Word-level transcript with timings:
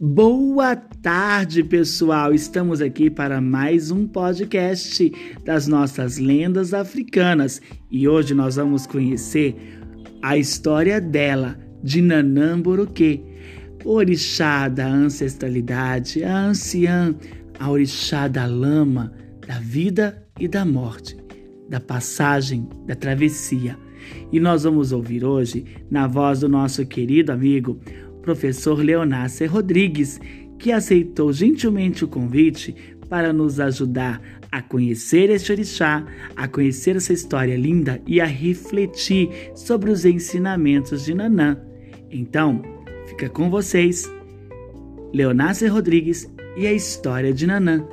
Boa 0.00 0.76
tarde, 0.76 1.64
pessoal! 1.64 2.32
Estamos 2.32 2.80
aqui 2.80 3.10
para 3.10 3.40
mais 3.40 3.90
um 3.90 4.06
podcast 4.06 5.12
das 5.44 5.66
nossas 5.66 6.18
lendas 6.18 6.72
africanas 6.72 7.60
e 7.90 8.06
hoje 8.06 8.32
nós 8.32 8.54
vamos 8.54 8.86
conhecer 8.86 9.56
a 10.22 10.38
história 10.38 11.00
dela, 11.00 11.58
de 11.82 12.00
Nanã 12.00 12.62
orixá 13.84 14.68
da 14.68 14.86
ancestralidade, 14.86 16.22
a 16.22 16.46
anciã, 16.46 17.12
a 17.58 17.68
orixá 17.68 18.28
da 18.28 18.46
lama, 18.46 19.12
da 19.48 19.58
vida 19.58 20.24
e 20.38 20.46
da 20.46 20.64
morte, 20.64 21.16
da 21.68 21.80
passagem, 21.80 22.68
da 22.86 22.94
travessia. 22.94 23.76
E 24.30 24.38
nós 24.38 24.62
vamos 24.62 24.92
ouvir 24.92 25.24
hoje, 25.24 25.64
na 25.90 26.06
voz 26.06 26.38
do 26.40 26.48
nosso 26.48 26.86
querido 26.86 27.32
amigo, 27.32 27.80
professor 28.22 28.78
Leonácio 28.78 29.48
Rodrigues, 29.48 30.20
que 30.58 30.72
aceitou 30.72 31.32
gentilmente 31.32 32.04
o 32.04 32.08
convite 32.08 32.74
para 33.08 33.32
nos 33.32 33.58
ajudar 33.58 34.20
a 34.50 34.62
conhecer 34.62 35.30
este 35.30 35.52
orixá, 35.52 36.04
a 36.34 36.48
conhecer 36.48 36.96
essa 36.96 37.12
história 37.12 37.56
linda 37.56 38.00
e 38.06 38.20
a 38.20 38.26
refletir 38.26 39.30
sobre 39.54 39.90
os 39.90 40.04
ensinamentos 40.04 41.04
de 41.04 41.14
Nanã. 41.14 41.58
Então, 42.10 42.62
fica 43.06 43.28
com 43.28 43.50
vocês, 43.50 44.10
Leonácio 45.12 45.70
Rodrigues 45.72 46.30
e 46.56 46.66
a 46.66 46.72
história 46.72 47.32
de 47.32 47.46
Nanã. 47.46 47.86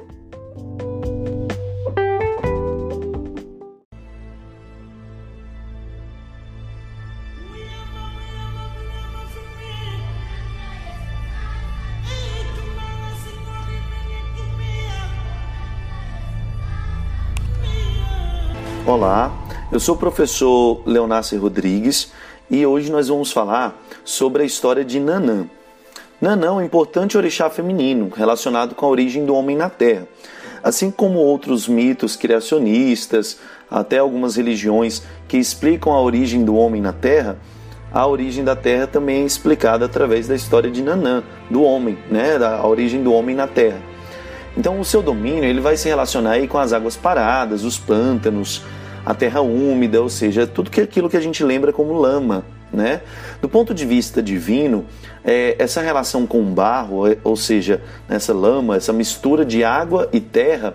Olá, 18.96 19.30
eu 19.74 19.78
sou 19.78 19.96
o 19.96 19.98
professor 19.98 20.82
Leonácio 20.86 21.38
Rodrigues 21.38 22.14
e 22.50 22.66
hoje 22.66 22.90
nós 22.90 23.10
vamos 23.10 23.30
falar 23.30 23.78
sobre 24.06 24.42
a 24.44 24.46
história 24.46 24.86
de 24.86 25.02
Nanã. 25.02 25.48
Nanã 26.22 26.48
é 26.48 26.52
um 26.52 26.62
importante 26.62 27.18
orixá 27.18 27.50
feminino 27.50 28.10
relacionado 28.16 28.74
com 28.74 28.86
a 28.86 28.90
origem 28.90 29.26
do 29.26 29.36
homem 29.36 29.58
na 29.58 29.70
Terra. 29.70 30.08
Assim 30.64 30.90
como 30.90 31.20
outros 31.20 31.68
mitos 31.68 32.16
criacionistas, 32.16 33.38
até 33.70 33.98
algumas 33.98 34.38
religiões 34.38 35.04
que 35.28 35.36
explicam 35.36 35.92
a 35.92 36.02
origem 36.02 36.46
do 36.46 36.56
homem 36.56 36.82
na 36.82 36.94
Terra, 36.94 37.38
a 37.92 38.08
origem 38.08 38.46
da 38.46 38.56
Terra 38.56 38.88
também 38.88 39.24
é 39.24 39.26
explicada 39.26 39.84
através 39.84 40.26
da 40.26 40.36
história 40.36 40.72
de 40.72 40.82
Nanã, 40.82 41.22
do 41.50 41.64
homem, 41.64 41.98
né, 42.10 42.38
a 42.38 42.66
origem 42.66 43.04
do 43.04 43.12
homem 43.12 43.36
na 43.36 43.46
Terra. 43.46 43.82
Então 44.58 44.80
o 44.80 44.86
seu 44.86 45.02
domínio 45.02 45.44
ele 45.44 45.60
vai 45.60 45.76
se 45.76 45.90
relacionar 45.90 46.32
aí 46.32 46.48
com 46.48 46.58
as 46.58 46.72
águas 46.72 46.96
paradas, 46.96 47.66
os 47.66 47.78
pântanos, 47.78 48.64
a 49.06 49.14
terra 49.14 49.42
úmida, 49.42 50.02
ou 50.02 50.10
seja, 50.10 50.48
tudo 50.48 50.72
que 50.72 50.82
aquilo 50.82 51.10
que 51.10 51.18
a 51.18 51.22
gente 51.22 51.44
lembra 51.44 51.72
como 51.72 51.94
lama. 51.94 52.44
Né? 52.74 53.02
Do 53.42 53.48
ponto 53.48 53.74
de 53.74 53.86
vista 53.86 54.22
divino, 54.22 54.86
é, 55.24 55.56
essa 55.60 55.82
relação 55.82 56.26
com 56.26 56.42
o 56.42 56.46
barro, 56.46 57.08
é, 57.08 57.18
ou 57.24 57.38
seja, 57.38 57.82
essa 58.10 58.34
lama, 58.34 58.76
essa 58.76 58.92
mistura 58.92 59.46
de 59.46 59.64
água 59.64 60.10
e 60.12 60.20
terra, 60.20 60.74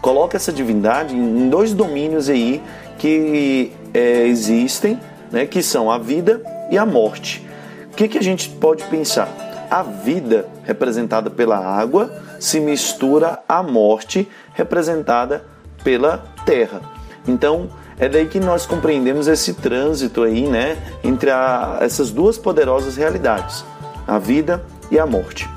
coloca 0.00 0.36
essa 0.36 0.52
divindade 0.52 1.14
em 1.14 1.48
dois 1.48 1.72
domínios 1.72 2.28
aí 2.28 2.62
que 2.98 3.70
é, 3.92 4.26
existem, 4.26 4.98
né, 5.30 5.46
que 5.46 5.62
são 5.62 5.90
a 5.90 5.98
vida 5.98 6.42
e 6.70 6.78
a 6.78 6.86
morte. 6.86 7.46
O 7.92 7.96
que, 7.96 8.08
que 8.08 8.18
a 8.18 8.22
gente 8.22 8.48
pode 8.48 8.82
pensar? 8.84 9.28
A 9.70 9.82
vida, 9.82 10.48
representada 10.64 11.30
pela 11.30 11.58
água, 11.58 12.10
se 12.40 12.60
mistura 12.60 13.40
à 13.48 13.62
morte, 13.62 14.28
representada 14.54 15.44
pela 15.84 16.24
terra. 16.44 16.95
Então, 17.26 17.68
é 17.98 18.08
daí 18.08 18.26
que 18.26 18.38
nós 18.38 18.66
compreendemos 18.66 19.26
esse 19.26 19.54
trânsito 19.54 20.22
aí, 20.22 20.46
né, 20.46 20.76
entre 21.02 21.30
a, 21.30 21.78
essas 21.80 22.10
duas 22.10 22.36
poderosas 22.36 22.96
realidades, 22.96 23.64
a 24.06 24.18
vida 24.18 24.62
e 24.90 24.98
a 24.98 25.06
morte. 25.06 25.48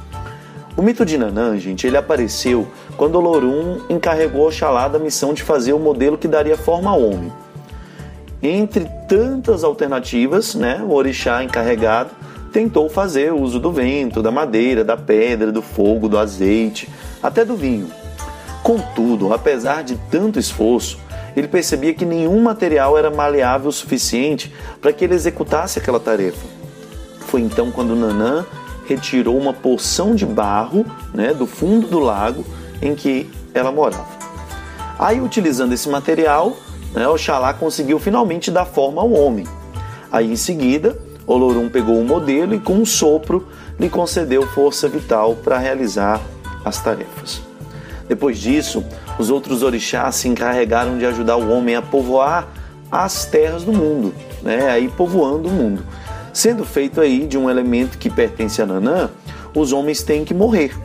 O 0.77 0.81
mito 0.81 1.05
de 1.05 1.17
Nanã, 1.17 1.57
gente, 1.57 1.85
ele 1.85 1.97
apareceu 1.97 2.67
quando 2.95 3.15
Olorum 3.15 3.81
encarregou 3.89 4.47
Oxalá 4.47 4.87
da 4.87 4.97
missão 4.97 5.33
de 5.33 5.43
fazer 5.43 5.73
o 5.73 5.79
modelo 5.79 6.17
que 6.17 6.27
daria 6.27 6.57
forma 6.57 6.89
ao 6.89 7.01
homem. 7.01 7.31
Entre 8.41 8.89
tantas 9.07 9.65
alternativas, 9.65 10.55
né, 10.55 10.81
o 10.81 10.93
orixá 10.93 11.43
encarregado 11.43 12.11
tentou 12.53 12.89
fazer 12.89 13.33
uso 13.33 13.59
do 13.59 13.71
vento, 13.71 14.23
da 14.23 14.31
madeira, 14.31 14.83
da 14.83 14.95
pedra, 14.95 15.51
do 15.51 15.61
fogo, 15.61 16.07
do 16.07 16.17
azeite, 16.17 16.89
até 17.21 17.43
do 17.43 17.55
vinho. 17.55 17.87
Contudo, 18.63 19.33
apesar 19.33 19.83
de 19.83 19.97
tanto 20.09 20.39
esforço, 20.39 20.97
ele 21.39 21.47
percebia 21.47 21.93
que 21.93 22.05
nenhum 22.05 22.41
material 22.41 22.97
era 22.97 23.09
maleável 23.09 23.69
o 23.69 23.73
suficiente 23.73 24.53
para 24.81 24.93
que 24.93 25.03
ele 25.03 25.15
executasse 25.15 25.79
aquela 25.79 25.99
tarefa. 25.99 26.45
Foi 27.21 27.41
então 27.41 27.71
quando 27.71 27.95
Nanã 27.95 28.45
retirou 28.87 29.37
uma 29.37 29.53
porção 29.53 30.15
de 30.15 30.25
barro 30.25 30.85
né, 31.13 31.33
do 31.33 31.45
fundo 31.45 31.87
do 31.87 31.99
lago 31.99 32.43
em 32.81 32.95
que 32.95 33.29
ela 33.53 33.71
morava. 33.71 34.07
Aí, 34.97 35.21
utilizando 35.21 35.73
esse 35.73 35.87
material, 35.87 36.57
né, 36.93 37.07
Oxalá 37.07 37.53
conseguiu 37.53 37.99
finalmente 37.99 38.51
dar 38.51 38.65
forma 38.65 39.01
ao 39.01 39.11
homem. 39.11 39.45
Aí, 40.11 40.31
em 40.31 40.35
seguida, 40.35 40.97
Olorum 41.25 41.69
pegou 41.69 41.99
o 41.99 42.03
modelo 42.03 42.53
e, 42.53 42.59
com 42.59 42.73
um 42.73 42.85
sopro, 42.85 43.47
lhe 43.79 43.89
concedeu 43.89 44.45
força 44.47 44.89
vital 44.89 45.35
para 45.35 45.57
realizar 45.57 46.19
as 46.65 46.81
tarefas. 46.81 47.48
Depois 48.09 48.39
disso, 48.39 48.83
os 49.19 49.29
outros 49.29 49.61
orixás 49.61 50.15
se 50.15 50.27
encarregaram 50.27 50.97
de 50.97 51.05
ajudar 51.05 51.37
o 51.37 51.51
homem 51.51 51.75
a 51.75 51.81
povoar 51.81 52.47
as 52.91 53.25
terras 53.25 53.63
do 53.63 53.71
mundo, 53.71 54.13
né? 54.41 54.67
aí 54.67 54.89
povoando 54.89 55.47
o 55.47 55.51
mundo. 55.51 55.83
Sendo 56.33 56.65
feito 56.65 56.99
aí 56.99 57.27
de 57.27 57.37
um 57.37 57.49
elemento 57.49 57.99
que 57.99 58.09
pertence 58.09 58.61
a 58.61 58.65
Nanã, 58.65 59.11
os 59.53 59.71
homens 59.71 60.01
têm 60.01 60.25
que 60.25 60.33
morrer. 60.33 60.75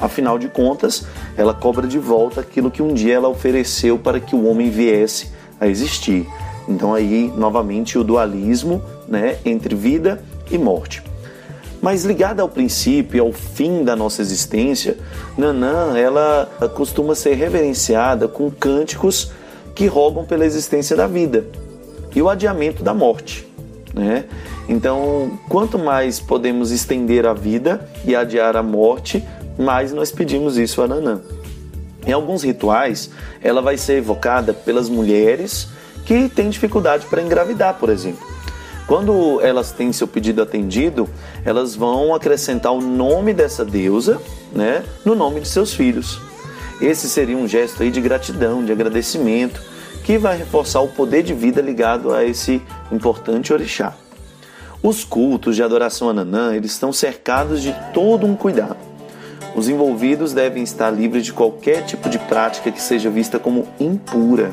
Afinal 0.00 0.38
de 0.38 0.48
contas, 0.48 1.04
ela 1.36 1.52
cobra 1.52 1.86
de 1.86 1.98
volta 1.98 2.40
aquilo 2.40 2.70
que 2.70 2.80
um 2.80 2.94
dia 2.94 3.16
ela 3.16 3.28
ofereceu 3.28 3.98
para 3.98 4.20
que 4.20 4.36
o 4.36 4.46
homem 4.46 4.70
viesse 4.70 5.32
a 5.60 5.66
existir. 5.66 6.28
Então 6.68 6.94
aí, 6.94 7.32
novamente, 7.36 7.98
o 7.98 8.04
dualismo 8.04 8.80
né, 9.08 9.38
entre 9.44 9.74
vida 9.74 10.22
e 10.50 10.56
morte. 10.56 11.02
Mas 11.80 12.04
ligada 12.04 12.42
ao 12.42 12.48
princípio 12.48 13.22
ao 13.24 13.32
fim 13.32 13.84
da 13.84 13.94
nossa 13.94 14.20
existência, 14.20 14.96
Nanã 15.36 15.96
ela 15.96 16.50
costuma 16.74 17.14
ser 17.14 17.34
reverenciada 17.34 18.26
com 18.26 18.50
cânticos 18.50 19.30
que 19.74 19.86
rogam 19.86 20.24
pela 20.24 20.44
existência 20.44 20.96
da 20.96 21.06
vida 21.06 21.46
e 22.14 22.20
o 22.20 22.28
adiamento 22.28 22.82
da 22.82 22.92
morte. 22.92 23.46
Né? 23.94 24.24
Então, 24.68 25.38
quanto 25.48 25.78
mais 25.78 26.18
podemos 26.18 26.70
estender 26.70 27.24
a 27.26 27.32
vida 27.32 27.88
e 28.04 28.14
adiar 28.14 28.56
a 28.56 28.62
morte, 28.62 29.24
mais 29.56 29.92
nós 29.92 30.10
pedimos 30.10 30.58
isso 30.58 30.82
a 30.82 30.88
Nanã. 30.88 31.20
Em 32.06 32.12
alguns 32.12 32.42
rituais, 32.42 33.10
ela 33.42 33.62
vai 33.62 33.76
ser 33.76 33.98
evocada 33.98 34.52
pelas 34.52 34.88
mulheres 34.88 35.68
que 36.04 36.28
têm 36.28 36.48
dificuldade 36.50 37.06
para 37.06 37.22
engravidar, 37.22 37.74
por 37.74 37.88
exemplo. 37.90 38.26
Quando 38.88 39.38
elas 39.42 39.70
têm 39.70 39.92
seu 39.92 40.08
pedido 40.08 40.40
atendido, 40.40 41.06
elas 41.44 41.76
vão 41.76 42.14
acrescentar 42.14 42.72
o 42.72 42.80
nome 42.80 43.34
dessa 43.34 43.62
deusa 43.62 44.18
né, 44.50 44.82
no 45.04 45.14
nome 45.14 45.40
de 45.42 45.48
seus 45.48 45.74
filhos. 45.74 46.18
Esse 46.80 47.06
seria 47.06 47.36
um 47.36 47.46
gesto 47.46 47.82
aí 47.82 47.90
de 47.90 48.00
gratidão, 48.00 48.64
de 48.64 48.72
agradecimento, 48.72 49.60
que 50.04 50.16
vai 50.16 50.38
reforçar 50.38 50.80
o 50.80 50.88
poder 50.88 51.22
de 51.22 51.34
vida 51.34 51.60
ligado 51.60 52.14
a 52.14 52.24
esse 52.24 52.62
importante 52.90 53.52
orixá. 53.52 53.94
Os 54.82 55.04
cultos 55.04 55.54
de 55.54 55.62
adoração 55.62 56.08
a 56.08 56.14
Nanã 56.14 56.54
eles 56.54 56.72
estão 56.72 56.90
cercados 56.90 57.60
de 57.60 57.76
todo 57.92 58.26
um 58.26 58.34
cuidado. 58.34 58.78
Os 59.54 59.68
envolvidos 59.68 60.32
devem 60.32 60.62
estar 60.62 60.90
livres 60.90 61.26
de 61.26 61.34
qualquer 61.34 61.84
tipo 61.84 62.08
de 62.08 62.18
prática 62.18 62.72
que 62.72 62.80
seja 62.80 63.10
vista 63.10 63.38
como 63.38 63.68
impura. 63.78 64.50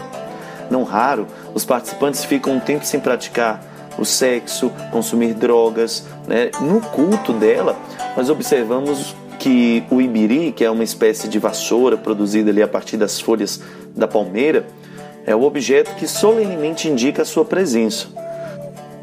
Não 0.70 0.84
raro, 0.84 1.26
os 1.54 1.64
participantes 1.64 2.26
ficam 2.26 2.58
um 2.58 2.60
tempo 2.60 2.86
sem 2.86 3.00
praticar 3.00 3.75
o 3.98 4.06
sexo, 4.06 4.72
consumir 4.92 5.34
drogas. 5.34 6.06
Né? 6.28 6.52
No 6.62 6.82
culto 6.82 7.34
dela, 7.34 7.78
nós 8.16 8.30
observamos 8.30 9.16
que 9.40 9.84
o 9.92 10.02
ibiri, 10.02 10.52
que 10.52 10.64
é 10.64 10.72
uma 10.72 10.84
espécie 10.84 11.28
de 11.28 11.40
vassoura 11.40 11.98
produzida 11.98 12.50
ali 12.52 12.62
a 12.62 12.68
partir 12.68 12.98
das 12.98 13.20
folhas 13.20 13.62
da 13.96 14.08
palmeira, 14.08 14.66
é 15.26 15.36
o 15.36 15.44
objeto 15.44 15.96
que 15.96 16.08
solenemente 16.08 16.88
indica 16.88 17.22
a 17.22 17.26
sua 17.26 17.46
presença. 17.46 18.08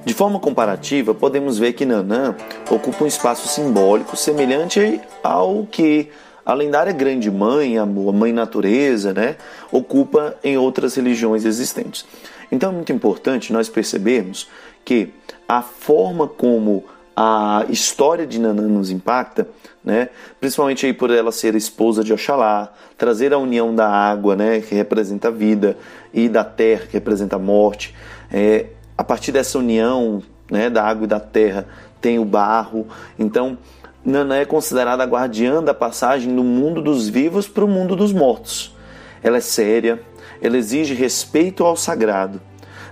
De 0.04 0.12
forma 0.12 0.40
comparativa, 0.40 1.14
podemos 1.14 1.58
ver 1.58 1.74
que 1.74 1.84
Nanã 1.84 2.34
ocupa 2.68 3.04
um 3.04 3.06
espaço 3.06 3.46
simbólico 3.46 4.16
semelhante 4.16 5.00
ao 5.22 5.64
que 5.70 6.10
a 6.44 6.54
lendária 6.54 6.92
Grande 6.92 7.30
Mãe, 7.30 7.78
a 7.78 7.86
Mãe 7.86 8.32
Natureza, 8.32 9.12
né, 9.12 9.36
ocupa 9.70 10.34
em 10.42 10.56
outras 10.56 10.96
religiões 10.96 11.44
existentes. 11.44 12.04
Então 12.50 12.70
é 12.70 12.72
muito 12.72 12.92
importante 12.92 13.52
nós 13.52 13.68
percebermos 13.68 14.48
que 14.84 15.12
a 15.48 15.62
forma 15.62 16.26
como 16.26 16.84
a 17.16 17.66
história 17.68 18.26
de 18.26 18.38
Nanã 18.40 18.62
nos 18.62 18.90
impacta, 18.90 19.46
né? 19.84 20.08
Principalmente 20.40 20.86
aí 20.86 20.92
por 20.92 21.10
ela 21.10 21.30
ser 21.30 21.54
esposa 21.54 22.02
de 22.02 22.12
Oxalá, 22.12 22.72
trazer 22.96 23.32
a 23.32 23.38
união 23.38 23.74
da 23.74 23.88
água, 23.88 24.34
né, 24.34 24.60
que 24.60 24.74
representa 24.74 25.28
a 25.28 25.30
vida, 25.30 25.76
e 26.12 26.28
da 26.28 26.44
terra, 26.44 26.86
que 26.86 26.92
representa 26.94 27.36
a 27.36 27.38
morte. 27.38 27.94
É, 28.30 28.66
a 28.96 29.04
partir 29.04 29.32
dessa 29.32 29.58
união, 29.58 30.22
né, 30.50 30.70
da 30.70 30.84
água 30.84 31.04
e 31.04 31.08
da 31.08 31.20
terra, 31.20 31.66
tem 32.00 32.18
o 32.18 32.24
barro. 32.24 32.86
Então, 33.18 33.58
Nanã 34.04 34.36
é 34.36 34.44
considerada 34.44 35.02
a 35.02 35.06
guardiã 35.06 35.62
da 35.62 35.74
passagem 35.74 36.34
do 36.34 36.42
mundo 36.42 36.82
dos 36.82 37.08
vivos 37.08 37.46
para 37.46 37.64
o 37.64 37.68
mundo 37.68 37.94
dos 37.94 38.12
mortos. 38.12 38.74
Ela 39.22 39.36
é 39.36 39.40
séria, 39.40 40.02
ela 40.40 40.56
exige 40.56 40.94
respeito 40.94 41.64
ao 41.64 41.76
sagrado. 41.76 42.40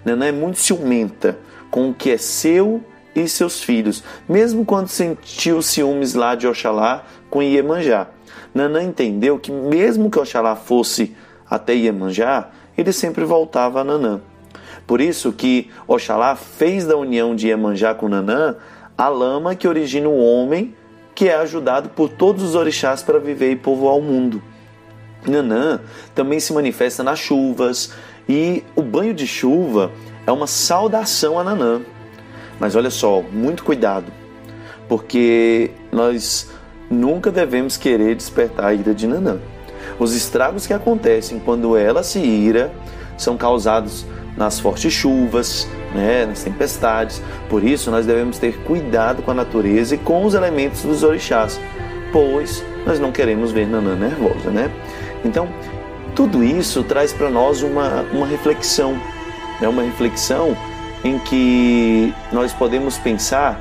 Nanã 0.04 0.26
é 0.26 0.32
muito 0.32 0.58
ciumenta 0.58 1.36
com 1.70 1.90
o 1.90 1.94
que 1.94 2.10
é 2.10 2.18
seu 2.18 2.82
e 3.14 3.28
seus 3.28 3.62
filhos, 3.62 4.02
mesmo 4.28 4.64
quando 4.64 4.88
sentiu 4.88 5.62
ciúmes 5.62 6.14
lá 6.14 6.34
de 6.34 6.46
Oxalá 6.46 7.04
com 7.28 7.42
Iemanjá. 7.42 8.08
Nanã 8.54 8.82
entendeu 8.82 9.38
que 9.38 9.50
mesmo 9.50 10.10
que 10.10 10.18
Oxalá 10.18 10.56
fosse 10.56 11.14
até 11.48 11.74
Iemanjá, 11.74 12.50
ele 12.76 12.92
sempre 12.92 13.24
voltava 13.24 13.80
a 13.80 13.84
Nanã. 13.84 14.20
Por 14.86 15.00
isso 15.00 15.32
que 15.32 15.70
Oxalá 15.86 16.34
fez 16.34 16.86
da 16.86 16.96
união 16.96 17.34
de 17.34 17.48
Iemanjá 17.48 17.94
com 17.94 18.08
Nanã 18.08 18.56
a 18.96 19.08
lama 19.08 19.54
que 19.54 19.68
origina 19.68 20.08
o 20.08 20.18
homem 20.18 20.74
que 21.14 21.28
é 21.28 21.34
ajudado 21.36 21.90
por 21.90 22.08
todos 22.08 22.42
os 22.42 22.54
orixás 22.54 23.02
para 23.02 23.18
viver 23.18 23.52
e 23.52 23.56
povoar 23.56 23.96
o 23.96 24.02
mundo. 24.02 24.42
Nanã 25.26 25.80
também 26.14 26.40
se 26.40 26.52
manifesta 26.52 27.02
nas 27.02 27.18
chuvas 27.18 27.92
e 28.28 28.64
o 28.74 28.82
banho 28.82 29.12
de 29.12 29.26
chuva 29.26 29.90
é 30.30 30.32
uma 30.32 30.46
saudação 30.46 31.38
a 31.38 31.44
Nanã. 31.44 31.80
Mas 32.58 32.76
olha 32.76 32.90
só, 32.90 33.22
muito 33.32 33.64
cuidado, 33.64 34.12
porque 34.88 35.70
nós 35.90 36.50
nunca 36.90 37.30
devemos 37.30 37.76
querer 37.76 38.14
despertar 38.14 38.66
a 38.66 38.74
ira 38.74 38.94
de 38.94 39.06
Nanã. 39.06 39.38
Os 39.98 40.14
estragos 40.14 40.66
que 40.66 40.72
acontecem 40.72 41.38
quando 41.38 41.76
ela 41.76 42.02
se 42.02 42.18
ira 42.18 42.72
são 43.16 43.36
causados 43.36 44.06
nas 44.36 44.58
fortes 44.58 44.92
chuvas, 44.92 45.68
né, 45.94 46.24
nas 46.26 46.42
tempestades. 46.42 47.22
Por 47.48 47.64
isso, 47.64 47.90
nós 47.90 48.06
devemos 48.06 48.38
ter 48.38 48.56
cuidado 48.64 49.22
com 49.22 49.30
a 49.30 49.34
natureza 49.34 49.94
e 49.94 49.98
com 49.98 50.24
os 50.24 50.34
elementos 50.34 50.82
dos 50.82 51.02
orixás, 51.02 51.60
pois 52.12 52.64
nós 52.86 52.98
não 52.98 53.12
queremos 53.12 53.52
ver 53.52 53.66
Nanã 53.66 53.94
nervosa, 53.94 54.50
né? 54.50 54.70
Então, 55.24 55.48
tudo 56.14 56.42
isso 56.42 56.82
traz 56.82 57.12
para 57.12 57.30
nós 57.30 57.62
uma, 57.62 58.02
uma 58.12 58.26
reflexão, 58.26 58.98
né, 59.60 59.68
uma 59.68 59.82
reflexão 59.82 60.56
em 61.04 61.18
que 61.18 62.12
nós 62.32 62.52
podemos 62.52 62.98
pensar 62.98 63.60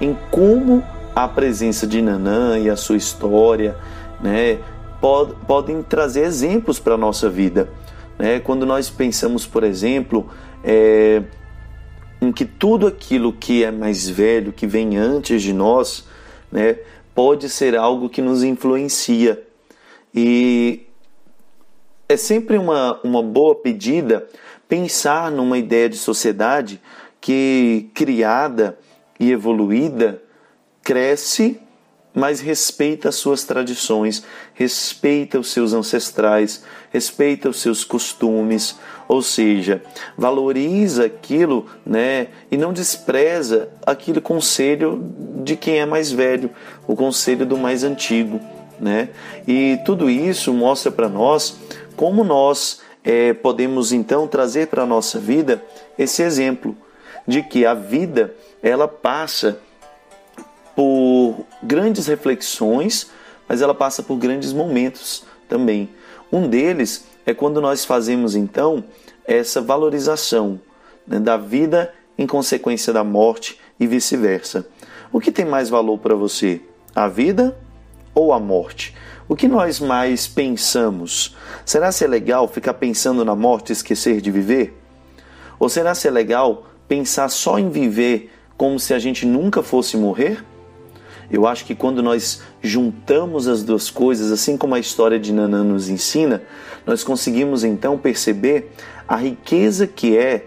em 0.00 0.16
como 0.30 0.82
a 1.14 1.26
presença 1.26 1.86
de 1.86 2.02
Nanã 2.02 2.58
e 2.58 2.68
a 2.68 2.76
sua 2.76 2.96
história 2.96 3.76
né, 4.20 4.58
pod, 5.00 5.34
podem 5.46 5.82
trazer 5.82 6.24
exemplos 6.24 6.78
para 6.78 6.94
a 6.94 6.98
nossa 6.98 7.28
vida. 7.30 7.68
Né? 8.18 8.40
Quando 8.40 8.66
nós 8.66 8.90
pensamos, 8.90 9.46
por 9.46 9.64
exemplo, 9.64 10.28
é, 10.62 11.22
em 12.20 12.32
que 12.32 12.44
tudo 12.44 12.86
aquilo 12.86 13.32
que 13.32 13.64
é 13.64 13.70
mais 13.70 14.08
velho, 14.08 14.52
que 14.52 14.66
vem 14.66 14.96
antes 14.96 15.42
de 15.42 15.52
nós, 15.52 16.06
né, 16.50 16.76
pode 17.14 17.48
ser 17.48 17.76
algo 17.76 18.08
que 18.08 18.20
nos 18.20 18.42
influencia. 18.42 19.42
E 20.14 20.86
é 22.08 22.16
sempre 22.16 22.58
uma, 22.58 23.00
uma 23.02 23.22
boa 23.22 23.54
pedida 23.54 24.26
pensar 24.68 25.30
numa 25.30 25.58
ideia 25.58 25.88
de 25.88 25.96
sociedade 25.96 26.80
que, 27.20 27.90
criada 27.94 28.78
e 29.18 29.30
evoluída, 29.30 30.22
cresce, 30.82 31.60
mas 32.14 32.40
respeita 32.40 33.10
as 33.10 33.16
suas 33.16 33.44
tradições, 33.44 34.24
respeita 34.54 35.38
os 35.38 35.52
seus 35.52 35.74
ancestrais, 35.74 36.64
respeita 36.90 37.50
os 37.50 37.60
seus 37.60 37.84
costumes, 37.84 38.78
ou 39.06 39.20
seja, 39.20 39.82
valoriza 40.16 41.04
aquilo, 41.04 41.66
né, 41.84 42.28
e 42.50 42.56
não 42.56 42.72
despreza 42.72 43.68
aquele 43.84 44.20
conselho 44.20 45.12
de 45.44 45.56
quem 45.56 45.78
é 45.78 45.84
mais 45.84 46.10
velho, 46.10 46.50
o 46.86 46.96
conselho 46.96 47.44
do 47.44 47.58
mais 47.58 47.84
antigo, 47.84 48.40
né? 48.80 49.10
E 49.46 49.78
tudo 49.84 50.08
isso 50.08 50.52
mostra 50.52 50.90
para 50.90 51.08
nós 51.08 51.56
como 51.96 52.24
nós 52.24 52.80
é, 53.06 53.32
podemos 53.32 53.92
então 53.92 54.26
trazer 54.26 54.66
para 54.66 54.82
a 54.82 54.86
nossa 54.86 55.20
vida 55.20 55.62
esse 55.96 56.22
exemplo 56.22 56.76
de 57.24 57.40
que 57.40 57.64
a 57.64 57.72
vida 57.72 58.34
ela 58.60 58.88
passa 58.88 59.60
por 60.74 61.46
grandes 61.62 62.08
reflexões, 62.08 63.08
mas 63.48 63.62
ela 63.62 63.74
passa 63.74 64.02
por 64.02 64.16
grandes 64.16 64.52
momentos 64.52 65.24
também. 65.48 65.88
Um 66.32 66.48
deles 66.48 67.04
é 67.24 67.32
quando 67.32 67.60
nós 67.60 67.84
fazemos 67.84 68.34
então 68.34 68.82
essa 69.24 69.60
valorização 69.60 70.60
né, 71.06 71.20
da 71.20 71.36
vida 71.36 71.94
em 72.18 72.26
consequência 72.26 72.92
da 72.92 73.04
morte 73.04 73.60
e 73.78 73.86
vice-versa. 73.86 74.66
O 75.12 75.20
que 75.20 75.30
tem 75.30 75.44
mais 75.44 75.68
valor 75.68 75.98
para 75.98 76.16
você? 76.16 76.60
A 76.92 77.06
vida 77.06 77.56
ou 78.12 78.32
a 78.32 78.40
morte? 78.40 78.94
O 79.28 79.34
que 79.34 79.48
nós 79.48 79.80
mais 79.80 80.28
pensamos? 80.28 81.36
Será 81.64 81.90
se 81.90 82.04
é 82.04 82.06
legal 82.06 82.46
ficar 82.46 82.74
pensando 82.74 83.24
na 83.24 83.34
morte 83.34 83.70
e 83.70 83.72
esquecer 83.72 84.20
de 84.20 84.30
viver? 84.30 84.80
Ou 85.58 85.68
será 85.68 85.96
se 85.96 86.06
é 86.06 86.10
legal 86.12 86.66
pensar 86.86 87.28
só 87.28 87.58
em 87.58 87.68
viver 87.68 88.32
como 88.56 88.78
se 88.78 88.94
a 88.94 89.00
gente 89.00 89.26
nunca 89.26 89.64
fosse 89.64 89.96
morrer? 89.96 90.44
Eu 91.28 91.44
acho 91.44 91.64
que 91.64 91.74
quando 91.74 92.04
nós 92.04 92.40
juntamos 92.62 93.48
as 93.48 93.64
duas 93.64 93.90
coisas, 93.90 94.30
assim 94.30 94.56
como 94.56 94.76
a 94.76 94.78
história 94.78 95.18
de 95.18 95.32
Nanã 95.32 95.64
nos 95.64 95.88
ensina, 95.88 96.42
nós 96.86 97.02
conseguimos 97.02 97.64
então 97.64 97.98
perceber 97.98 98.70
a 99.08 99.16
riqueza 99.16 99.88
que 99.88 100.16
é 100.16 100.46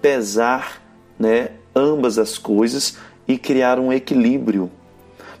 pesar 0.00 0.82
né, 1.18 1.50
ambas 1.76 2.18
as 2.18 2.38
coisas 2.38 2.96
e 3.28 3.36
criar 3.36 3.78
um 3.78 3.92
equilíbrio. 3.92 4.70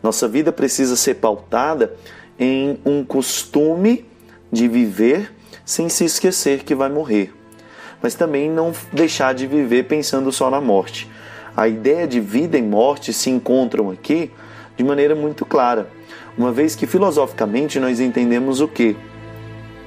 Nossa 0.02 0.28
vida 0.28 0.52
precisa 0.52 0.96
ser 0.96 1.14
pautada 1.14 1.94
em 2.42 2.76
um 2.84 3.04
costume 3.04 4.04
de 4.50 4.66
viver 4.66 5.32
sem 5.64 5.88
se 5.88 6.04
esquecer 6.04 6.64
que 6.64 6.74
vai 6.74 6.90
morrer, 6.90 7.32
mas 8.02 8.16
também 8.16 8.50
não 8.50 8.72
deixar 8.92 9.32
de 9.32 9.46
viver 9.46 9.84
pensando 9.84 10.32
só 10.32 10.50
na 10.50 10.60
morte. 10.60 11.08
A 11.56 11.68
ideia 11.68 12.04
de 12.04 12.18
vida 12.18 12.58
e 12.58 12.62
morte 12.62 13.12
se 13.12 13.30
encontram 13.30 13.92
aqui 13.92 14.32
de 14.76 14.82
maneira 14.82 15.14
muito 15.14 15.46
clara, 15.46 15.88
uma 16.36 16.50
vez 16.50 16.74
que 16.74 16.84
filosoficamente 16.84 17.78
nós 17.78 18.00
entendemos 18.00 18.60
o 18.60 18.66
que? 18.66 18.96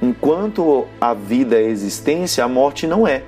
Enquanto 0.00 0.86
a 0.98 1.12
vida 1.12 1.60
é 1.60 1.64
existência, 1.64 2.42
a 2.42 2.48
morte 2.48 2.86
não 2.86 3.06
é. 3.06 3.22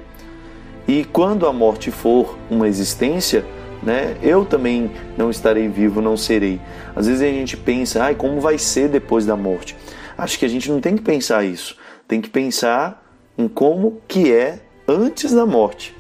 E 0.87 1.05
quando 1.05 1.47
a 1.47 1.53
morte 1.53 1.91
for 1.91 2.39
uma 2.51 2.67
existência, 2.67 3.45
né? 3.83 4.17
Eu 4.23 4.45
também 4.45 4.91
não 5.17 5.31
estarei 5.31 5.69
vivo, 5.69 6.01
não 6.01 6.17
serei. 6.17 6.61
Às 6.95 7.07
vezes 7.07 7.23
a 7.23 7.27
gente 7.27 7.57
pensa, 7.57 8.05
ai, 8.05 8.15
como 8.15 8.41
vai 8.41 8.59
ser 8.59 8.89
depois 8.89 9.25
da 9.25 9.37
morte? 9.37 9.77
Acho 10.17 10.39
que 10.39 10.45
a 10.45 10.49
gente 10.49 10.71
não 10.71 10.81
tem 10.81 10.97
que 10.97 11.03
pensar 11.03 11.45
isso. 11.45 11.77
Tem 12.07 12.21
que 12.21 12.29
pensar 12.29 13.05
em 13.37 13.47
como 13.47 14.01
que 14.09 14.33
é 14.33 14.61
antes 14.87 15.33
da 15.33 15.47
morte. 15.47 15.95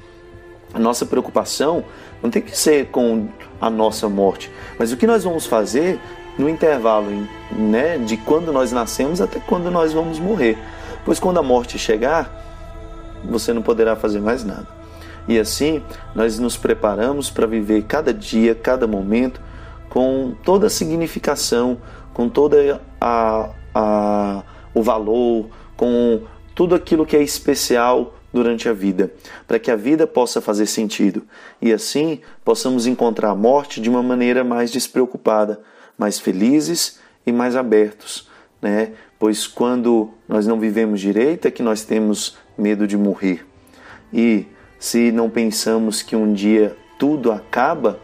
A 0.75 0.79
nossa 0.79 1.07
preocupação 1.07 1.85
não 2.23 2.31
tem 2.31 2.43
que 2.43 2.57
ser 2.57 2.87
com 2.87 3.29
a 3.61 3.71
nossa 3.71 4.09
morte, 4.09 4.51
mas 4.79 4.93
o 4.93 4.97
que 4.97 5.07
nós 5.07 5.25
vamos 5.25 5.47
fazer 5.47 5.99
no 6.39 6.49
intervalo 6.49 7.11
né, 7.51 7.99
de 7.99 8.17
quando 8.17 8.53
nós 8.53 8.71
nascemos 8.71 9.21
até 9.21 9.41
quando 9.41 9.71
nós 9.71 9.93
vamos 9.93 10.19
morrer. 10.19 10.57
Pois 11.05 11.19
quando 11.19 11.39
a 11.39 11.43
morte 11.43 11.79
chegar, 11.79 12.31
você 13.25 13.53
não 13.53 13.63
poderá 13.63 13.97
fazer 13.97 14.21
mais 14.21 14.45
nada. 14.45 14.78
E 15.29 15.39
assim 15.39 15.83
nós 16.15 16.39
nos 16.39 16.57
preparamos 16.57 17.31
para 17.31 17.47
viver 17.47 17.85
cada 17.85 18.13
dia, 18.13 18.55
cada 18.55 18.87
momento 18.87 19.41
com 19.89 20.35
toda 20.43 20.67
a 20.67 20.71
significação, 20.71 21.79
com 22.13 22.29
toda 22.29 22.81
a, 23.01 23.51
a 23.75 24.43
o 24.75 24.83
valor, 24.83 25.49
com 25.77 26.23
tudo 26.55 26.75
aquilo 26.75 27.07
que 27.07 27.17
é 27.17 27.23
especial 27.23 28.15
durante 28.33 28.69
a 28.69 28.73
vida, 28.73 29.13
para 29.47 29.59
que 29.59 29.71
a 29.71 29.77
vida 29.77 30.07
possa 30.07 30.41
fazer 30.41 30.67
sentido 30.67 31.23
e 31.61 31.73
assim 31.73 32.21
possamos 32.45 32.87
encontrar 32.87 33.31
a 33.31 33.35
morte 33.35 33.81
de 33.81 33.89
uma 33.89 34.03
maneira 34.03 34.45
mais 34.45 34.71
despreocupada, 34.71 35.61
mais 35.97 36.21
felizes 36.21 37.01
e 37.27 37.33
mais 37.33 37.57
abertos, 37.57 38.29
né? 38.61 38.93
Pois 39.19 39.47
quando 39.47 40.11
nós 40.29 40.47
não 40.47 40.61
vivemos 40.61 41.01
direito 41.01 41.49
é 41.49 41.51
que 41.51 41.63
nós 41.63 41.83
temos 41.83 42.37
medo 42.57 42.87
de 42.87 42.97
morrer. 42.97 43.47
E 44.13 44.47
se 44.79 45.11
não 45.11 45.29
pensamos 45.29 46.03
que 46.03 46.15
um 46.15 46.33
dia 46.33 46.77
tudo 46.99 47.33
acaba, 47.33 47.99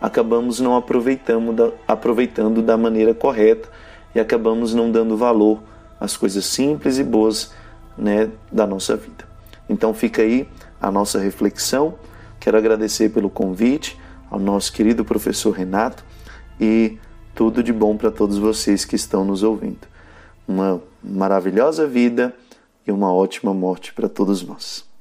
acabamos 0.00 0.60
não 0.60 0.76
aproveitando 0.76 1.52
da, 1.52 1.70
aproveitando 1.86 2.62
da 2.62 2.76
maneira 2.76 3.14
correta 3.14 3.68
e 4.14 4.20
acabamos 4.20 4.74
não 4.74 4.90
dando 4.90 5.16
valor 5.16 5.62
às 6.00 6.16
coisas 6.16 6.44
simples 6.46 6.98
e 6.98 7.04
boas 7.04 7.52
né, 7.96 8.30
da 8.50 8.66
nossa 8.66 8.96
vida. 8.96 9.24
Então 9.68 9.92
fica 9.94 10.22
aí 10.22 10.48
a 10.80 10.90
nossa 10.90 11.18
reflexão. 11.18 11.94
Quero 12.38 12.56
agradecer 12.56 13.10
pelo 13.10 13.30
convite. 13.30 13.98
ao 14.28 14.40
nosso 14.40 14.72
querido 14.72 15.04
professor 15.04 15.52
Renato 15.52 16.04
e 16.60 16.98
tudo 17.32 17.62
de 17.62 17.72
bom 17.72 17.96
para 17.96 18.10
todos 18.10 18.38
vocês 18.38 18.84
que 18.84 18.96
estão 18.96 19.24
nos 19.24 19.42
ouvindo. 19.42 19.86
Uma 20.48 20.82
maravilhosa 21.02 21.86
vida 21.86 22.34
e 22.86 22.90
uma 22.90 23.12
ótima 23.12 23.54
morte 23.54 23.92
para 23.92 24.08
todos 24.08 24.42
nós. 24.42 24.95